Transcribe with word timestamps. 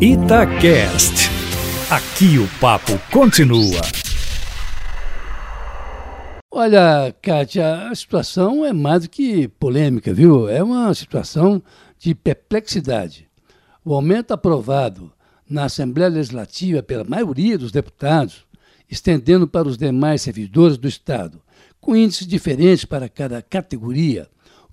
Itacast. 0.00 1.28
Aqui 1.90 2.38
o 2.38 2.46
papo 2.60 2.92
continua. 3.10 3.80
Olha, 6.52 7.12
Kátia, 7.20 7.88
a 7.88 7.94
situação 7.96 8.64
é 8.64 8.72
mais 8.72 9.02
do 9.02 9.10
que 9.10 9.48
polêmica, 9.48 10.14
viu? 10.14 10.48
É 10.48 10.62
uma 10.62 10.94
situação 10.94 11.60
de 11.98 12.14
perplexidade. 12.14 13.28
O 13.84 13.92
aumento 13.92 14.30
aprovado 14.30 15.12
na 15.50 15.64
Assembleia 15.64 16.08
Legislativa 16.08 16.80
pela 16.80 17.02
maioria 17.02 17.58
dos 17.58 17.72
deputados, 17.72 18.46
estendendo 18.88 19.48
para 19.48 19.66
os 19.66 19.76
demais 19.76 20.22
servidores 20.22 20.78
do 20.78 20.86
Estado, 20.86 21.42
com 21.80 21.96
índices 21.96 22.28
diferentes 22.28 22.84
para 22.84 23.08
cada 23.08 23.42
categoria, 23.42 24.28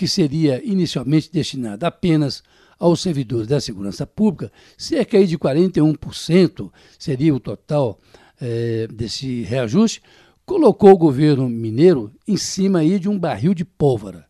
que 0.00 0.08
seria 0.08 0.64
inicialmente 0.64 1.30
destinado 1.30 1.84
apenas 1.84 2.42
aos 2.78 3.02
servidores 3.02 3.46
da 3.46 3.60
segurança 3.60 4.06
pública, 4.06 4.50
cerca 4.78 5.22
de 5.26 5.36
41% 5.36 6.72
seria 6.98 7.34
o 7.34 7.38
total 7.38 8.00
é, 8.40 8.86
desse 8.86 9.42
reajuste, 9.42 10.00
colocou 10.46 10.92
o 10.92 10.96
governo 10.96 11.50
mineiro 11.50 12.10
em 12.26 12.38
cima 12.38 12.78
aí 12.78 12.98
de 12.98 13.10
um 13.10 13.18
barril 13.18 13.52
de 13.52 13.62
pólvora. 13.62 14.26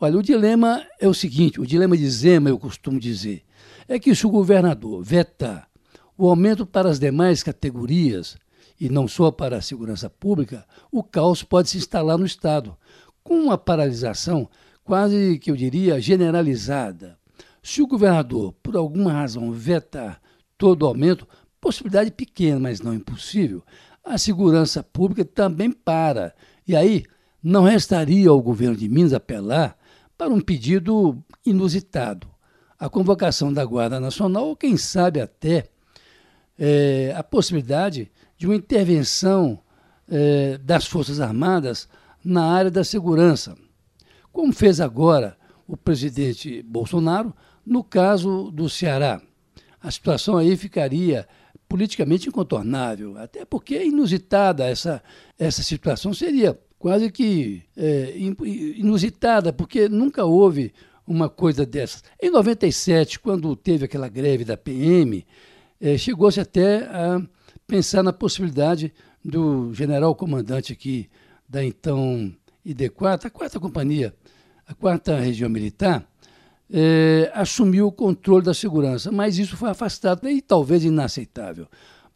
Olha, 0.00 0.16
o 0.16 0.22
dilema 0.22 0.86
é 0.98 1.06
o 1.06 1.12
seguinte, 1.12 1.60
o 1.60 1.66
dilema 1.66 1.98
de 1.98 2.08
Zema, 2.08 2.48
eu 2.48 2.58
costumo 2.58 2.98
dizer, 2.98 3.42
é 3.86 3.98
que 3.98 4.14
se 4.14 4.26
o 4.26 4.30
governador 4.30 5.04
vetar 5.04 5.68
o 6.16 6.30
aumento 6.30 6.64
para 6.64 6.88
as 6.88 6.98
demais 6.98 7.42
categorias, 7.42 8.38
e 8.80 8.88
não 8.88 9.06
só 9.06 9.30
para 9.30 9.58
a 9.58 9.60
segurança 9.60 10.08
pública, 10.08 10.66
o 10.90 11.02
caos 11.02 11.42
pode 11.42 11.68
se 11.68 11.76
instalar 11.76 12.16
no 12.16 12.24
Estado, 12.24 12.74
com 13.22 13.34
uma 13.34 13.58
paralisação 13.58 14.48
quase 14.90 15.38
que 15.38 15.52
eu 15.52 15.54
diria 15.54 16.00
generalizada. 16.00 17.16
Se 17.62 17.80
o 17.80 17.86
governador, 17.86 18.52
por 18.60 18.76
alguma 18.76 19.12
razão, 19.12 19.52
vetar 19.52 20.20
todo 20.58 20.82
o 20.82 20.86
aumento, 20.86 21.28
possibilidade 21.60 22.10
pequena, 22.10 22.58
mas 22.58 22.80
não 22.80 22.92
impossível, 22.92 23.62
a 24.04 24.18
segurança 24.18 24.82
pública 24.82 25.24
também 25.24 25.70
para. 25.70 26.34
E 26.66 26.74
aí 26.74 27.04
não 27.40 27.62
restaria 27.62 28.30
ao 28.30 28.42
governo 28.42 28.76
de 28.76 28.88
Minas 28.88 29.12
apelar 29.12 29.78
para 30.18 30.34
um 30.34 30.40
pedido 30.40 31.16
inusitado. 31.46 32.26
A 32.76 32.88
convocação 32.88 33.52
da 33.52 33.64
Guarda 33.64 34.00
Nacional, 34.00 34.48
ou 34.48 34.56
quem 34.56 34.76
sabe 34.76 35.20
até 35.20 35.68
é, 36.58 37.14
a 37.16 37.22
possibilidade 37.22 38.10
de 38.36 38.44
uma 38.44 38.56
intervenção 38.56 39.60
é, 40.08 40.58
das 40.58 40.84
Forças 40.84 41.20
Armadas 41.20 41.88
na 42.24 42.42
área 42.42 42.72
da 42.72 42.82
segurança, 42.82 43.54
como 44.32 44.52
fez 44.52 44.80
agora 44.80 45.36
o 45.66 45.76
presidente 45.76 46.62
Bolsonaro 46.62 47.34
no 47.64 47.84
caso 47.84 48.50
do 48.50 48.68
Ceará, 48.68 49.20
a 49.80 49.90
situação 49.90 50.36
aí 50.36 50.56
ficaria 50.56 51.28
politicamente 51.68 52.28
incontornável, 52.28 53.16
até 53.16 53.44
porque 53.44 53.76
é 53.76 53.86
inusitada 53.86 54.64
essa, 54.66 55.02
essa 55.38 55.62
situação, 55.62 56.12
seria 56.12 56.58
quase 56.78 57.10
que 57.10 57.62
é, 57.76 58.14
inusitada, 58.76 59.52
porque 59.52 59.88
nunca 59.88 60.24
houve 60.24 60.72
uma 61.06 61.28
coisa 61.28 61.64
dessas. 61.64 62.02
Em 62.20 62.30
97, 62.30 63.20
quando 63.20 63.54
teve 63.54 63.84
aquela 63.84 64.08
greve 64.08 64.44
da 64.44 64.56
PM, 64.56 65.24
é, 65.80 65.96
chegou-se 65.96 66.40
até 66.40 66.84
a 66.84 67.22
pensar 67.66 68.02
na 68.02 68.12
possibilidade 68.12 68.92
do 69.24 69.72
general 69.72 70.14
comandante 70.14 70.72
aqui 70.72 71.08
da 71.48 71.64
então 71.64 72.32
ID4, 72.66 73.26
a 73.26 73.30
quarta 73.30 73.60
companhia, 73.60 74.14
a 74.66 74.74
quarta 74.74 75.18
região 75.18 75.48
militar, 75.48 76.06
é, 76.72 77.30
assumiu 77.34 77.88
o 77.88 77.92
controle 77.92 78.44
da 78.44 78.54
segurança, 78.54 79.10
mas 79.10 79.38
isso 79.38 79.56
foi 79.56 79.70
afastado 79.70 80.28
e 80.28 80.40
talvez 80.40 80.84
inaceitável. 80.84 81.66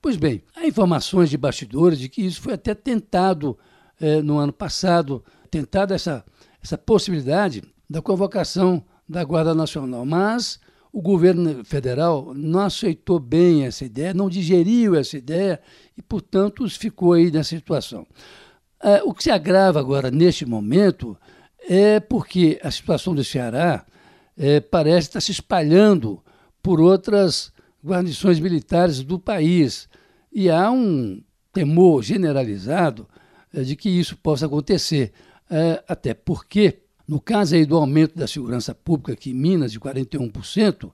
Pois 0.00 0.16
bem, 0.16 0.42
há 0.54 0.66
informações 0.66 1.30
de 1.30 1.36
bastidores 1.36 1.98
de 1.98 2.08
que 2.08 2.22
isso 2.22 2.40
foi 2.40 2.54
até 2.54 2.74
tentado 2.74 3.58
é, 4.00 4.20
no 4.22 4.38
ano 4.38 4.52
passado, 4.52 5.24
tentado 5.50 5.94
essa, 5.94 6.24
essa 6.62 6.76
possibilidade 6.76 7.62
da 7.88 8.02
convocação 8.02 8.84
da 9.08 9.24
Guarda 9.24 9.54
Nacional, 9.54 10.04
mas 10.04 10.60
o 10.92 11.02
governo 11.02 11.64
federal 11.64 12.32
não 12.34 12.60
aceitou 12.60 13.18
bem 13.18 13.64
essa 13.64 13.84
ideia, 13.84 14.14
não 14.14 14.30
digeriu 14.30 14.94
essa 14.94 15.16
ideia 15.16 15.60
e, 15.96 16.02
portanto, 16.02 16.68
ficou 16.68 17.14
aí 17.14 17.30
nessa 17.30 17.56
situação. 17.56 18.06
É, 18.84 19.02
o 19.02 19.14
que 19.14 19.22
se 19.22 19.30
agrava 19.30 19.80
agora, 19.80 20.10
neste 20.10 20.44
momento, 20.44 21.16
é 21.66 21.98
porque 21.98 22.60
a 22.62 22.70
situação 22.70 23.14
do 23.14 23.24
Ceará 23.24 23.86
é, 24.36 24.60
parece 24.60 25.08
estar 25.08 25.22
se 25.22 25.32
espalhando 25.32 26.22
por 26.62 26.82
outras 26.82 27.50
guarnições 27.82 28.38
militares 28.38 29.02
do 29.02 29.18
país. 29.18 29.88
E 30.30 30.50
há 30.50 30.70
um 30.70 31.22
temor 31.50 32.02
generalizado 32.02 33.08
é, 33.54 33.62
de 33.62 33.74
que 33.74 33.88
isso 33.88 34.18
possa 34.18 34.44
acontecer. 34.44 35.14
É, 35.50 35.82
até 35.88 36.12
porque, 36.12 36.80
no 37.08 37.18
caso 37.18 37.54
aí 37.54 37.64
do 37.64 37.78
aumento 37.78 38.14
da 38.18 38.26
segurança 38.26 38.74
pública 38.74 39.14
aqui 39.14 39.30
em 39.30 39.34
Minas, 39.34 39.72
de 39.72 39.80
41%, 39.80 40.90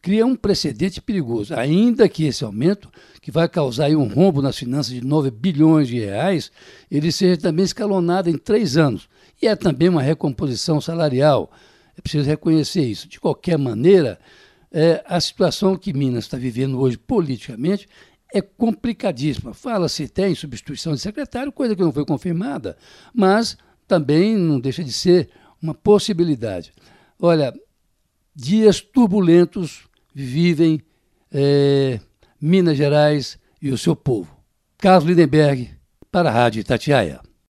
cria 0.00 0.24
um 0.24 0.36
precedente 0.36 1.00
perigoso, 1.00 1.54
ainda 1.54 2.08
que 2.08 2.24
esse 2.24 2.44
aumento, 2.44 2.90
que 3.20 3.30
vai 3.30 3.48
causar 3.48 3.90
um 3.90 4.08
rombo 4.08 4.40
nas 4.40 4.56
finanças 4.56 4.92
de 4.92 5.04
9 5.04 5.30
bilhões 5.30 5.88
de 5.88 5.98
reais, 5.98 6.50
ele 6.90 7.10
seja 7.10 7.36
também 7.36 7.64
escalonado 7.64 8.30
em 8.30 8.38
três 8.38 8.76
anos. 8.76 9.08
E 9.40 9.46
é 9.46 9.56
também 9.56 9.88
uma 9.88 10.02
recomposição 10.02 10.80
salarial 10.80 11.50
é 11.98 12.00
preciso 12.00 12.28
reconhecer 12.28 12.82
isso. 12.82 13.08
De 13.08 13.18
qualquer 13.18 13.58
maneira, 13.58 14.20
é, 14.70 15.02
a 15.04 15.20
situação 15.20 15.76
que 15.76 15.92
Minas 15.92 16.24
está 16.24 16.36
vivendo 16.36 16.80
hoje 16.80 16.96
politicamente 16.96 17.88
é 18.32 18.40
complicadíssima. 18.40 19.52
Fala-se 19.52 20.04
até 20.04 20.28
em 20.28 20.34
substituição 20.34 20.94
de 20.94 21.00
secretário, 21.00 21.50
coisa 21.50 21.74
que 21.74 21.82
não 21.82 21.92
foi 21.92 22.06
confirmada, 22.06 22.76
mas 23.12 23.58
também 23.86 24.36
não 24.36 24.60
deixa 24.60 24.84
de 24.84 24.92
ser 24.92 25.28
uma 25.60 25.74
possibilidade. 25.74 26.72
Olha, 27.18 27.52
dias 28.32 28.80
turbulentos 28.80 29.87
vivem 30.24 30.80
é, 31.32 32.00
Minas 32.40 32.76
Gerais 32.76 33.38
e 33.62 33.70
o 33.70 33.78
seu 33.78 33.94
povo. 33.94 34.36
Carlos 34.76 35.08
Lindenberg, 35.08 35.70
para 36.10 36.28
a 36.28 36.32
Rádio 36.32 36.60
Itatiaia. 36.60 37.20